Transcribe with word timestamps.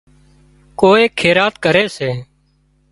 ڪوئي 0.79 1.03
خيرات 1.19 1.53
ڪري 1.63 1.85
سي 1.97 2.09